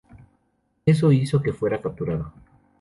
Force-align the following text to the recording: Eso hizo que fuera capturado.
Eso 0.83 1.11
hizo 1.11 1.43
que 1.43 1.53
fuera 1.53 1.79
capturado. 1.79 2.33